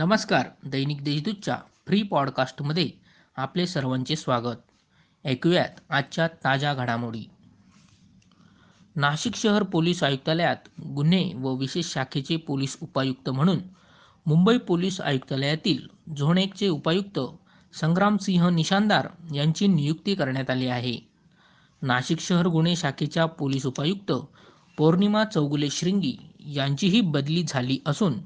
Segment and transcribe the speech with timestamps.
[0.00, 2.90] नमस्कार दैनिक देशदूतच्या फ्री पॉडकास्टमध्ये
[3.36, 7.24] आपले सर्वांचे स्वागत ऐकूयात आजच्या ताज्या घडामोडी
[8.96, 13.58] नाशिक शहर पोलीस आयुक्तालयात गुन्हे व विशेष शाखेचे पोलीस उपायुक्त म्हणून
[14.26, 15.86] मुंबई पोलीस आयुक्तालयातील
[16.16, 17.20] झोन एकचे उपायुक्त
[17.80, 20.98] संग्रामसिंह निशानदार यांची नियुक्ती करण्यात आली आहे
[21.82, 24.12] नाशिक शहर गुन्हे शाखेच्या पोलीस उपायुक्त
[24.78, 26.16] पौर्णिमा चौगुले श्रिंगी
[26.54, 28.20] यांचीही बदली झाली असून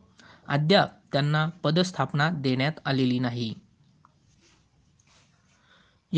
[0.49, 3.53] अद्याप त्यांना पदस्थापना देण्यात आलेली नाही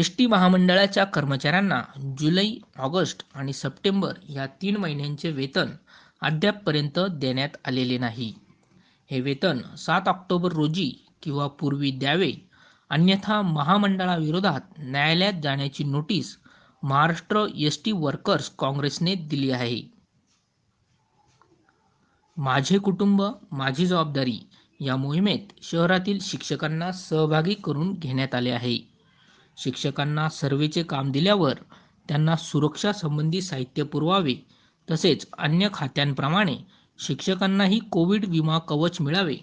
[0.00, 1.81] एस टी महामंडळाच्या कर्मचाऱ्यांना
[2.19, 2.49] जुलै
[2.79, 5.71] ऑगस्ट आणि सप्टेंबर या तीन महिन्यांचे वेतन
[6.23, 8.33] अद्यापपर्यंत देण्यात आलेले नाही
[9.11, 10.91] हे वेतन सात ऑक्टोबर रोजी
[11.23, 12.33] किंवा पूर्वी द्यावे
[12.91, 16.37] अन्यथा महामंडळाविरोधात न्यायालयात जाण्याची notice
[16.83, 19.81] Maharashtra S T workers काँग्रेसने दिली आहे
[22.37, 23.23] माझे कुटुंब
[23.53, 24.39] माझी जबाबदारी
[24.81, 28.79] या मोहिमेत शहरातील शिक्षकांना सहभागी करून घेण्यात आले आहे
[29.57, 31.55] शिक्षकांना सर्वेचे काम दिल्यावर
[32.09, 34.35] त्यांना सुरक्षा संबंधी साहित्य पुरवावे
[34.91, 36.57] तसेच अन्य खात्यांप्रमाणे
[36.99, 39.37] शिक्षकांनाही कोविड विमा कवच मिळावे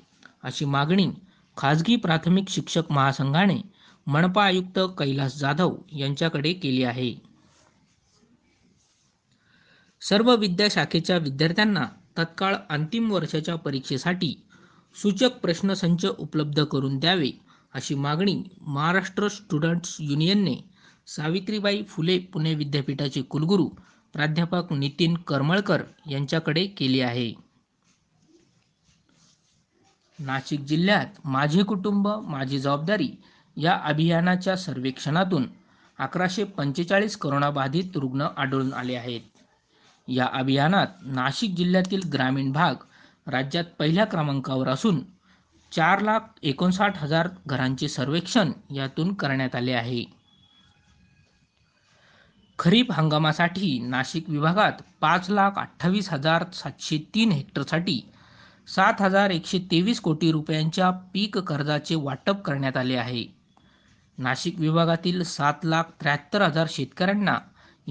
[0.43, 1.07] अशी मागणी
[1.57, 3.61] खाजगी प्राथमिक शिक्षक महासंघाने
[4.07, 7.13] मनपा आयुक्त कैलास जाधव यांच्याकडे केली आहे
[10.01, 11.85] सर्व विद्याशाखेच्या विद्यार्थ्यांना
[12.17, 14.33] तत्काळ अंतिम वर्षाच्या परीक्षेसाठी
[14.95, 17.31] सूचक प्रश्नसंच उपलब्ध करून द्यावे
[17.73, 18.41] अशी मागणी
[18.61, 20.55] महाराष्ट्र स्टुडंट्स युनियनने
[21.07, 23.67] सावित्रीबाई फुले पुणे विद्यापीठाचे कुलगुरू
[24.15, 27.33] प्राध्यापक नितीन करमळकर यांच्याकडे केली आहे
[30.19, 33.09] नाशिक जिल्ह्यात माझे कुटुंब माझी जबाबदारी
[33.57, 35.47] या अभियानाच्या सर्वेक्षणातून
[35.99, 39.21] अकराशे पंचेचाळीस करोनाबाधित रुग्ण आढळून आले आहेत
[40.07, 42.75] या अभियानात नाशिक जिल्ह्यातील ग्रामीण भाग
[43.27, 44.99] राज्यात पहिल्या क्रमांकावर असून
[45.71, 50.03] चार लाख एकोणसाठ हजार घरांचे सर्वेक्षण यातून करण्यात आले आहे
[52.59, 57.99] खरीप हंगामासाठी नाशिक विभागात पाच लाख अठ्ठावीस हजार सातशे तीन हेक्टरसाठी
[58.67, 63.25] सात हजार एकशे तेवीस कोटी रुपयांच्या पीक कर्जाचे वाटप करण्यात आले आहे
[64.17, 67.37] नाशिक विभागातील सात लाख त्र्याहत्तर हजार शेतकऱ्यांना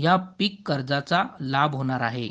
[0.00, 2.28] या पीक कर्जाचा लाभ होणार आहे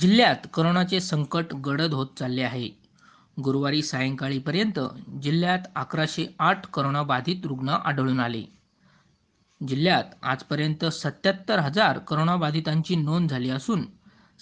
[0.00, 2.68] जिल्ह्यात करोनाचे संकट गडद होत चालले आहे
[3.42, 4.80] गुरुवारी सायंकाळीपर्यंत
[5.22, 8.42] जिल्ह्यात अकराशे आठ करोनाबाधित रुग्ण आढळून आले
[9.60, 13.84] जिल्ह्यात आजपर्यंत सत्याहत्तर हजार करोनाबाधितांची नोंद झाली असून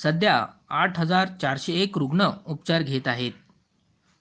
[0.00, 0.47] सध्या
[0.71, 3.33] आठ हजार चारशे एक रुग्ण उपचार घेत आहेत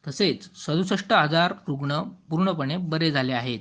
[0.05, 3.59] तसेच सदुसष्ट हजार रुग्ण पूर्णपणे बरे झाले आहेत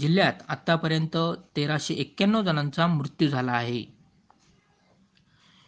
[0.00, 1.16] जिल्ह्यात आत्तापर्यंत
[1.56, 3.84] तेराशे एक्क्याण्णव जणांचा मृत्यू झाला आहे